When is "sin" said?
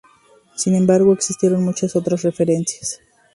0.55-0.73